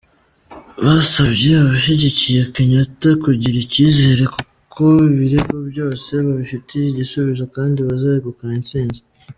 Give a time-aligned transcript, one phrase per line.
[0.85, 8.99] Basabye abashigikiye Kenyatta kugira icyizere kuko ibirego byose babifitiye igisubizo kandi bazegukana intsinzi.